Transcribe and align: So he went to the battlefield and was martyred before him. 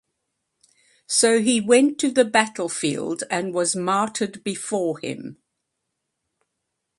So 1.07 1.41
he 1.43 1.61
went 1.61 1.99
to 1.99 2.09
the 2.09 2.25
battlefield 2.25 3.21
and 3.29 3.53
was 3.53 3.75
martyred 3.75 4.43
before 4.43 4.97
him. 4.97 5.37